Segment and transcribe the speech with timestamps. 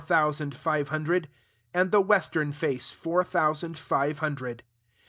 [0.03, 1.27] thousand and five hundred,
[1.75, 4.63] and the west side four thousand and five hundred.